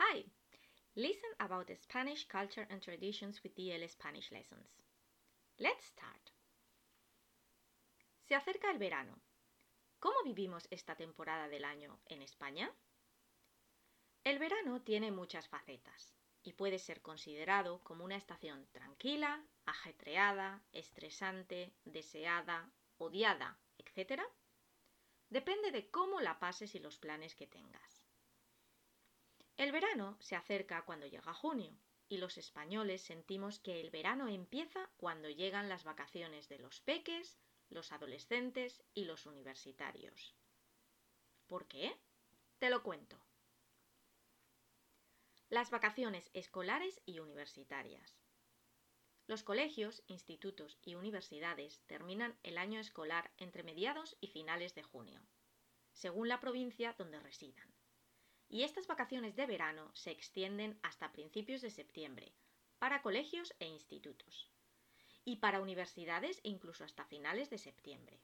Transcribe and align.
Hi! 0.00 0.24
Listen 0.94 1.30
about 1.40 1.66
the 1.66 1.74
Spanish 1.74 2.28
culture 2.28 2.64
and 2.70 2.80
traditions 2.80 3.42
with 3.42 3.56
DL 3.56 3.88
Spanish 3.88 4.30
lessons. 4.30 4.68
Let's 5.58 5.86
start. 5.86 6.30
Se 8.28 8.36
acerca 8.36 8.70
el 8.70 8.78
verano. 8.78 9.18
¿Cómo 9.98 10.22
vivimos 10.22 10.68
esta 10.70 10.94
temporada 10.94 11.48
del 11.48 11.64
año 11.64 11.98
en 12.06 12.22
España? 12.22 12.72
El 14.22 14.38
verano 14.38 14.82
tiene 14.82 15.10
muchas 15.10 15.48
facetas 15.48 16.14
y 16.44 16.52
puede 16.52 16.78
ser 16.78 17.02
considerado 17.02 17.82
como 17.82 18.04
una 18.04 18.16
estación 18.16 18.68
tranquila, 18.70 19.44
ajetreada, 19.66 20.62
estresante, 20.70 21.74
deseada, 21.84 22.70
odiada, 22.98 23.58
etc. 23.78 24.22
Depende 25.28 25.72
de 25.72 25.90
cómo 25.90 26.20
la 26.20 26.38
pases 26.38 26.76
y 26.76 26.78
los 26.78 26.98
planes 26.98 27.34
que 27.34 27.48
tengas. 27.48 27.97
El 29.58 29.72
verano 29.72 30.16
se 30.20 30.36
acerca 30.36 30.84
cuando 30.84 31.08
llega 31.08 31.34
junio 31.34 31.76
y 32.08 32.18
los 32.18 32.38
españoles 32.38 33.02
sentimos 33.02 33.58
que 33.58 33.80
el 33.80 33.90
verano 33.90 34.28
empieza 34.28 34.88
cuando 34.96 35.28
llegan 35.30 35.68
las 35.68 35.82
vacaciones 35.82 36.48
de 36.48 36.60
los 36.60 36.80
peques, 36.80 37.40
los 37.68 37.90
adolescentes 37.90 38.84
y 38.94 39.04
los 39.04 39.26
universitarios. 39.26 40.36
¿Por 41.48 41.66
qué? 41.66 41.92
Te 42.60 42.70
lo 42.70 42.84
cuento. 42.84 43.20
Las 45.48 45.70
vacaciones 45.70 46.30
escolares 46.34 47.02
y 47.04 47.18
universitarias. 47.18 48.16
Los 49.26 49.42
colegios, 49.42 50.04
institutos 50.06 50.78
y 50.82 50.94
universidades 50.94 51.82
terminan 51.86 52.38
el 52.44 52.58
año 52.58 52.78
escolar 52.78 53.32
entre 53.38 53.64
mediados 53.64 54.16
y 54.20 54.28
finales 54.28 54.76
de 54.76 54.84
junio, 54.84 55.20
según 55.94 56.28
la 56.28 56.38
provincia 56.38 56.94
donde 56.96 57.18
residan 57.18 57.74
y 58.48 58.62
estas 58.62 58.86
vacaciones 58.86 59.36
de 59.36 59.46
verano 59.46 59.90
se 59.94 60.10
extienden 60.10 60.78
hasta 60.82 61.12
principios 61.12 61.60
de 61.60 61.70
septiembre 61.70 62.32
para 62.78 63.02
colegios 63.02 63.54
e 63.58 63.66
institutos 63.66 64.50
y 65.24 65.36
para 65.36 65.60
universidades 65.60 66.40
incluso 66.42 66.84
hasta 66.84 67.04
finales 67.04 67.50
de 67.50 67.58
septiembre. 67.58 68.20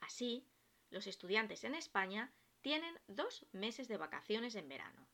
Así, 0.00 0.46
los 0.90 1.06
estudiantes 1.06 1.64
en 1.64 1.74
España 1.74 2.32
tienen 2.60 3.00
dos 3.06 3.46
meses 3.52 3.88
de 3.88 3.96
vacaciones 3.96 4.54
en 4.54 4.68
verano. 4.68 5.08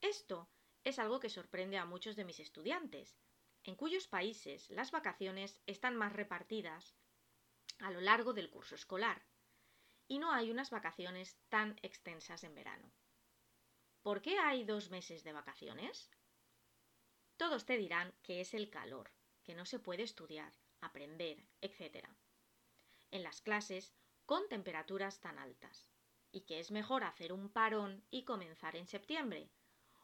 Esto 0.00 0.48
es 0.84 0.98
algo 0.98 1.20
que 1.20 1.28
sorprende 1.28 1.76
a 1.76 1.84
muchos 1.84 2.16
de 2.16 2.24
mis 2.24 2.40
estudiantes, 2.40 3.18
en 3.64 3.74
cuyos 3.74 4.06
países 4.06 4.70
las 4.70 4.90
vacaciones 4.90 5.60
están 5.66 5.96
más 5.96 6.12
repartidas 6.12 6.94
a 7.80 7.90
lo 7.90 8.00
largo 8.00 8.32
del 8.32 8.48
curso 8.48 8.74
escolar 8.74 9.22
y 10.08 10.18
no 10.18 10.32
hay 10.32 10.50
unas 10.50 10.70
vacaciones 10.70 11.38
tan 11.48 11.76
extensas 11.82 12.42
en 12.42 12.54
verano. 12.54 12.90
¿Por 14.02 14.22
qué 14.22 14.38
hay 14.38 14.64
dos 14.64 14.90
meses 14.90 15.22
de 15.22 15.32
vacaciones? 15.32 16.10
Todos 17.36 17.66
te 17.66 17.76
dirán 17.76 18.14
que 18.22 18.40
es 18.40 18.54
el 18.54 18.70
calor, 18.70 19.12
que 19.44 19.54
no 19.54 19.66
se 19.66 19.78
puede 19.78 20.02
estudiar, 20.02 20.52
aprender, 20.80 21.46
etc. 21.60 22.08
En 23.10 23.22
las 23.22 23.42
clases 23.42 23.94
con 24.24 24.48
temperaturas 24.48 25.20
tan 25.20 25.38
altas, 25.38 25.86
y 26.32 26.42
que 26.42 26.58
es 26.58 26.70
mejor 26.70 27.04
hacer 27.04 27.32
un 27.32 27.50
parón 27.50 28.04
y 28.10 28.24
comenzar 28.24 28.76
en 28.76 28.86
septiembre, 28.86 29.50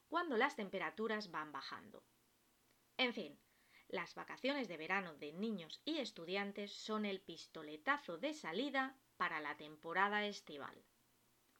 cuando 0.08 0.36
las 0.36 0.56
temperaturas 0.56 1.30
van 1.30 1.50
bajando. 1.50 2.05
En 2.96 3.12
fin, 3.12 3.39
las 3.89 4.14
vacaciones 4.14 4.68
de 4.68 4.77
verano 4.77 5.14
de 5.14 5.33
niños 5.33 5.80
y 5.84 5.98
estudiantes 5.98 6.72
son 6.72 7.05
el 7.05 7.20
pistoletazo 7.20 8.18
de 8.18 8.33
salida 8.34 8.96
para 9.16 9.40
la 9.40 9.56
temporada 9.56 10.24
estival. 10.24 10.84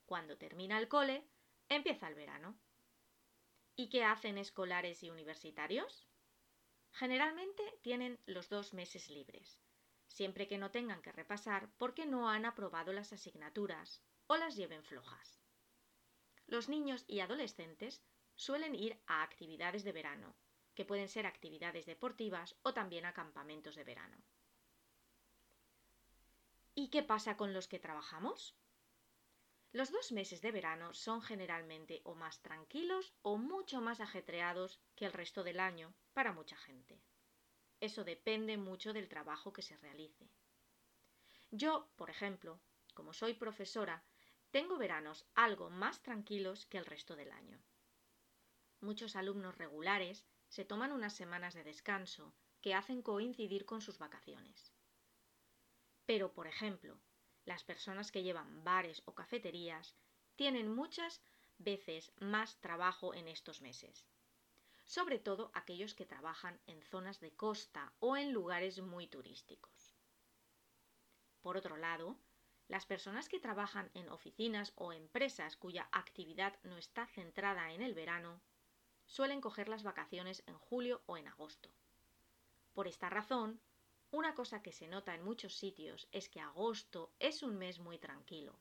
Cuando 0.07 0.37
termina 0.37 0.79
el 0.79 0.89
cole, 0.89 1.27
empieza 1.69 2.09
el 2.09 2.15
verano. 2.15 2.59
¿Y 3.77 3.89
qué 3.89 4.05
hacen 4.05 4.39
escolares 4.39 5.03
y 5.03 5.11
universitarios? 5.11 6.07
Generalmente 6.93 7.63
tienen 7.83 8.21
los 8.27 8.49
dos 8.49 8.73
meses 8.73 9.11
libres, 9.11 9.59
siempre 10.07 10.47
que 10.47 10.59
no 10.59 10.71
tengan 10.71 11.03
que 11.03 11.13
repasar 11.13 11.73
porque 11.77 12.07
no 12.07 12.29
han 12.31 12.45
aprobado 12.45 12.93
las 12.93 13.13
asignaturas 13.13 14.01
o 14.27 14.37
las 14.37 14.55
lleven 14.55 14.85
flojas. 14.85 15.41
Los 16.47 16.69
niños 16.69 17.05
y 17.09 17.21
adolescentes 17.21 18.03
suelen 18.37 18.75
ir 18.75 19.01
a 19.07 19.23
actividades 19.23 19.83
de 19.83 19.93
verano, 19.93 20.37
que 20.75 20.85
pueden 20.85 21.09
ser 21.09 21.27
actividades 21.27 21.87
deportivas 21.87 22.57
o 22.63 22.75
también 22.75 23.07
a 23.07 23.15
campamentos 23.15 23.75
de 23.75 23.85
verano. 23.85 24.23
¿Y 26.95 26.99
qué 26.99 27.03
pasa 27.03 27.37
con 27.37 27.53
los 27.53 27.67
que 27.67 27.81
trabajamos? 27.81 28.55
Los 29.73 29.91
dos 29.91 30.13
meses 30.13 30.41
de 30.43 30.53
verano 30.53 30.95
son 30.95 31.23
generalmente 31.23 32.03
o 32.05 32.15
más 32.15 32.41
tranquilos 32.41 33.17
o 33.23 33.37
mucho 33.37 33.81
más 33.81 33.99
ajetreados 33.99 34.81
que 34.95 35.05
el 35.05 35.13
resto 35.13 35.43
del 35.43 35.59
año 35.59 35.93
para 36.13 36.33
mucha 36.33 36.57
gente. 36.57 37.03
Eso 37.81 38.05
depende 38.05 38.57
mucho 38.59 38.93
del 38.93 39.09
trabajo 39.09 39.53
que 39.53 39.63
se 39.63 39.77
realice. 39.79 40.31
Yo, 41.51 41.91
por 41.97 42.11
ejemplo, 42.11 42.61
como 42.95 43.13
soy 43.13 43.35
profesora, 43.35 44.05
tengo 44.53 44.79
veranos 44.79 45.27
algo 45.35 45.71
más 45.71 46.01
tranquilos 46.01 46.65
que 46.67 46.79
el 46.79 46.87
resto 46.87 47.17
del 47.17 47.33
año. 47.33 47.61
Muchos 48.79 49.17
alumnos 49.17 49.59
regulares 49.59 50.25
se 50.47 50.65
toman 50.65 50.93
unas 50.93 51.15
semanas 51.17 51.55
de 51.55 51.65
descanso 51.65 52.37
que 52.61 52.73
hacen 52.73 53.03
coincidir 53.03 53.67
con 53.67 53.81
sus 53.81 53.99
vacaciones. 53.99 54.73
Pero, 56.07 56.33
por 56.33 56.47
ejemplo, 56.47 56.99
las 57.45 57.65
personas 57.65 58.13
que 58.13 58.23
llevan 58.23 58.65
bares 58.65 59.03
o 59.07 59.15
cafeterías 59.15 59.97
tienen 60.37 60.75
muchas 60.75 61.23
veces 61.59 62.13
más 62.21 62.61
trabajo 62.61 63.15
en 63.15 63.29
estos 63.29 63.61
meses, 63.61 64.07
sobre 64.85 65.19
todo 65.19 65.51
aquellos 65.55 65.95
que 65.95 66.07
trabajan 66.07 66.61
en 66.67 66.83
zonas 66.83 67.21
de 67.21 67.35
costa 67.35 67.93
o 68.01 68.17
en 68.17 68.33
lugares 68.33 68.81
muy 68.81 69.07
turísticos. 69.07 69.95
Por 71.41 71.57
otro 71.57 71.77
lado, 71.77 72.19
las 72.69 72.87
personas 72.87 73.29
que 73.29 73.39
trabajan 73.39 73.91
en 73.95 74.09
oficinas 74.09 74.73
o 74.77 74.93
empresas 74.93 75.57
cuya 75.57 75.89
actividad 75.93 76.59
no 76.63 76.79
está 76.79 77.07
centrada 77.07 77.73
en 77.73 77.83
el 77.83 77.95
verano 77.95 78.41
suelen 79.07 79.41
coger 79.41 79.69
las 79.69 79.83
vacaciones 79.83 80.43
en 80.47 80.59
julio 80.59 81.03
o 81.07 81.19
en 81.19 81.29
agosto. 81.29 81.71
Por 82.73 82.89
esta 82.89 83.11
razón, 83.11 83.61
una 84.15 84.37
cosa 84.37 84.63
que 84.63 84.71
se 84.71 84.87
nota 84.87 85.13
en 85.13 85.25
muchos 85.25 85.57
sitios 85.57 86.07
es 86.13 86.29
que 86.29 86.41
agosto 86.41 87.13
es 87.19 87.43
un 87.43 87.59
mes 87.59 87.81
muy 87.81 87.99
tranquilo. 87.99 88.57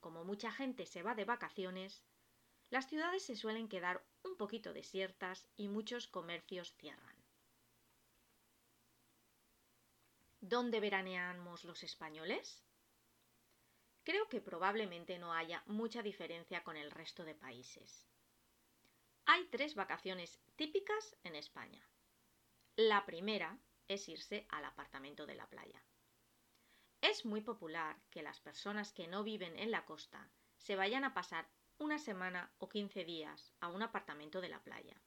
Como 0.00 0.24
mucha 0.24 0.50
gente 0.50 0.86
se 0.86 1.04
va 1.04 1.14
de 1.14 1.24
vacaciones, 1.24 2.02
las 2.68 2.88
ciudades 2.88 3.22
se 3.22 3.36
suelen 3.36 3.68
quedar 3.68 4.04
un 4.24 4.36
poquito 4.36 4.72
desiertas 4.72 5.46
y 5.56 5.68
muchos 5.68 6.08
comercios 6.08 6.74
cierran. 6.74 7.16
¿Dónde 10.40 10.80
veraneamos 10.80 11.62
los 11.62 11.84
españoles? 11.84 12.64
Creo 14.02 14.28
que 14.28 14.40
probablemente 14.40 15.16
no 15.20 15.32
haya 15.32 15.62
mucha 15.66 16.02
diferencia 16.02 16.64
con 16.64 16.76
el 16.76 16.90
resto 16.90 17.24
de 17.24 17.36
países. 17.36 18.08
Hay 19.26 19.46
tres 19.46 19.76
vacaciones 19.76 20.40
típicas 20.56 21.16
en 21.22 21.36
España. 21.36 21.88
La 22.74 23.06
primera 23.06 23.60
es 23.92 24.08
irse 24.08 24.46
al 24.48 24.64
apartamento 24.64 25.26
de 25.26 25.34
la 25.34 25.46
playa. 25.46 25.82
Es 27.00 27.24
muy 27.24 27.40
popular 27.40 28.00
que 28.10 28.22
las 28.22 28.40
personas 28.40 28.92
que 28.92 29.08
no 29.08 29.24
viven 29.24 29.58
en 29.58 29.70
la 29.70 29.84
costa 29.84 30.30
se 30.56 30.76
vayan 30.76 31.04
a 31.04 31.14
pasar 31.14 31.48
una 31.78 31.98
semana 31.98 32.52
o 32.58 32.68
15 32.68 33.04
días 33.04 33.52
a 33.60 33.68
un 33.68 33.82
apartamento 33.82 34.40
de 34.40 34.48
la 34.48 34.62
playa. 34.62 35.00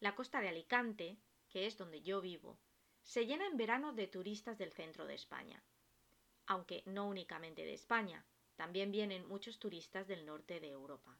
La 0.00 0.14
costa 0.14 0.40
de 0.40 0.48
Alicante, 0.48 1.18
que 1.48 1.66
es 1.66 1.76
donde 1.76 2.02
yo 2.02 2.20
vivo, 2.20 2.58
se 3.02 3.26
llena 3.26 3.46
en 3.46 3.56
verano 3.56 3.92
de 3.92 4.06
turistas 4.06 4.58
del 4.58 4.72
centro 4.72 5.06
de 5.06 5.14
España. 5.14 5.62
Aunque 6.46 6.82
no 6.86 7.08
únicamente 7.08 7.64
de 7.64 7.74
España, 7.74 8.24
también 8.54 8.92
vienen 8.92 9.26
muchos 9.26 9.58
turistas 9.58 10.06
del 10.06 10.24
norte 10.24 10.60
de 10.60 10.70
Europa. 10.70 11.18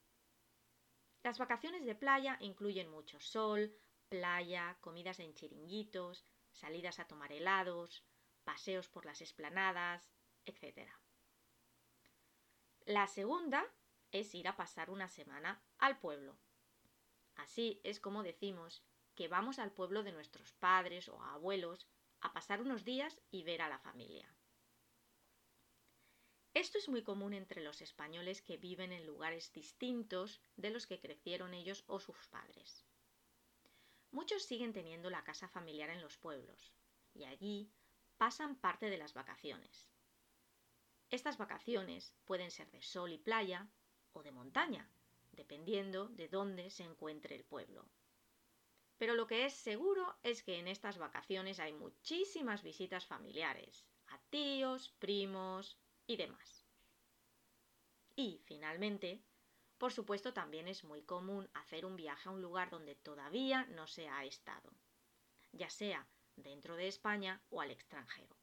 Las 1.24 1.38
vacaciones 1.38 1.84
de 1.84 1.94
playa 1.94 2.36
incluyen 2.40 2.88
mucho 2.88 3.18
sol, 3.20 3.76
playa, 4.08 4.76
comidas 4.80 5.18
en 5.20 5.34
chiringuitos, 5.34 6.24
salidas 6.52 6.98
a 6.98 7.06
tomar 7.06 7.32
helados, 7.32 8.04
paseos 8.44 8.88
por 8.88 9.06
las 9.06 9.20
esplanadas, 9.20 10.10
etc. 10.44 10.90
La 12.84 13.06
segunda 13.06 13.64
es 14.10 14.34
ir 14.34 14.48
a 14.48 14.56
pasar 14.56 14.90
una 14.90 15.08
semana 15.08 15.62
al 15.78 15.98
pueblo. 15.98 16.36
Así 17.36 17.80
es 17.84 18.00
como 18.00 18.22
decimos 18.22 18.82
que 19.14 19.28
vamos 19.28 19.58
al 19.58 19.72
pueblo 19.72 20.02
de 20.02 20.12
nuestros 20.12 20.52
padres 20.52 21.08
o 21.08 21.22
abuelos 21.22 21.86
a 22.20 22.32
pasar 22.32 22.60
unos 22.60 22.84
días 22.84 23.20
y 23.30 23.42
ver 23.42 23.62
a 23.62 23.68
la 23.68 23.78
familia. 23.78 24.32
Esto 26.54 26.76
es 26.76 26.88
muy 26.88 27.02
común 27.02 27.32
entre 27.32 27.62
los 27.62 27.80
españoles 27.80 28.42
que 28.42 28.58
viven 28.58 28.92
en 28.92 29.06
lugares 29.06 29.52
distintos 29.52 30.40
de 30.56 30.70
los 30.70 30.86
que 30.86 31.00
crecieron 31.00 31.54
ellos 31.54 31.84
o 31.86 31.98
sus 31.98 32.28
padres. 32.28 32.84
Muchos 34.12 34.44
siguen 34.44 34.72
teniendo 34.72 35.10
la 35.10 35.24
casa 35.24 35.48
familiar 35.48 35.90
en 35.90 36.02
los 36.02 36.18
pueblos, 36.18 36.72
y 37.14 37.24
allí 37.24 37.72
pasan 38.18 38.56
parte 38.56 38.90
de 38.90 38.98
las 38.98 39.14
vacaciones. 39.14 39.90
Estas 41.10 41.38
vacaciones 41.38 42.14
pueden 42.24 42.50
ser 42.50 42.70
de 42.70 42.82
sol 42.82 43.12
y 43.12 43.18
playa 43.18 43.68
o 44.12 44.22
de 44.22 44.30
montaña, 44.30 44.88
dependiendo 45.32 46.08
de 46.08 46.28
dónde 46.28 46.70
se 46.70 46.84
encuentre 46.84 47.34
el 47.34 47.44
pueblo. 47.44 47.86
Pero 48.98 49.14
lo 49.14 49.26
que 49.26 49.46
es 49.46 49.54
seguro 49.54 50.16
es 50.22 50.42
que 50.42 50.58
en 50.58 50.68
estas 50.68 50.98
vacaciones 50.98 51.58
hay 51.58 51.72
muchísimas 51.72 52.62
visitas 52.62 53.06
familiares, 53.06 53.86
a 54.08 54.18
tíos, 54.30 54.90
primos 54.98 55.78
y 56.06 56.16
demás. 56.16 56.66
Y, 58.14 58.42
finalmente, 58.44 59.22
por 59.82 59.92
supuesto 59.92 60.32
también 60.32 60.68
es 60.68 60.84
muy 60.84 61.02
común 61.02 61.50
hacer 61.54 61.84
un 61.84 61.96
viaje 61.96 62.28
a 62.28 62.30
un 62.30 62.40
lugar 62.40 62.70
donde 62.70 62.94
todavía 62.94 63.64
no 63.64 63.88
se 63.88 64.08
ha 64.08 64.24
estado, 64.24 64.72
ya 65.50 65.68
sea 65.70 66.06
dentro 66.36 66.76
de 66.76 66.86
España 66.86 67.42
o 67.50 67.60
al 67.60 67.72
extranjero. 67.72 68.36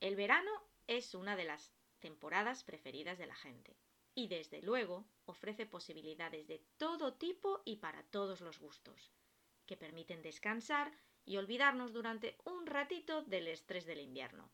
El 0.00 0.16
verano 0.16 0.50
es 0.86 1.14
una 1.14 1.34
de 1.34 1.46
las 1.46 1.72
temporadas 1.98 2.62
preferidas 2.62 3.16
de 3.16 3.26
la 3.26 3.34
gente 3.34 3.74
y 4.14 4.28
desde 4.28 4.60
luego 4.60 5.06
ofrece 5.24 5.64
posibilidades 5.64 6.46
de 6.46 6.62
todo 6.76 7.14
tipo 7.14 7.62
y 7.64 7.76
para 7.76 8.02
todos 8.02 8.42
los 8.42 8.58
gustos, 8.58 9.14
que 9.64 9.78
permiten 9.78 10.20
descansar 10.20 10.92
y 11.24 11.38
olvidarnos 11.38 11.94
durante 11.94 12.36
un 12.44 12.66
ratito 12.66 13.22
del 13.22 13.48
estrés 13.48 13.86
del 13.86 14.00
invierno. 14.00 14.50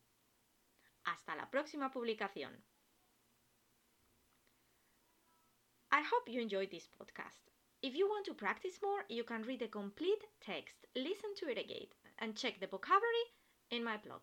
Hasta 1.03 1.35
la 1.35 1.51
próxima 1.51 1.91
publicación. 1.91 2.63
I 5.95 6.01
hope 6.01 6.27
you 6.27 6.41
enjoyed 6.41 6.71
this 6.71 6.89
podcast. 6.99 7.39
If 7.81 7.95
you 7.95 8.05
want 8.05 8.25
to 8.25 8.33
practice 8.33 8.81
more, 8.83 9.05
you 9.07 9.23
can 9.23 9.43
read 9.43 9.61
the 9.61 9.69
complete 9.69 10.25
text, 10.41 10.75
listen 10.93 11.33
to 11.37 11.49
it 11.49 11.57
again, 11.57 11.87
and 12.19 12.35
check 12.35 12.59
the 12.59 12.67
vocabulary 12.67 13.27
in 13.71 13.81
my 13.81 13.95
blog. 13.95 14.19